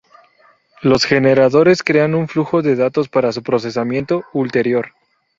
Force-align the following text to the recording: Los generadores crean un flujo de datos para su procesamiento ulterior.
Los 0.81 1.05
generadores 1.05 1.83
crean 1.83 2.15
un 2.15 2.27
flujo 2.27 2.63
de 2.63 2.75
datos 2.75 3.07
para 3.07 3.31
su 3.31 3.43
procesamiento 3.43 4.23
ulterior. 4.33 4.93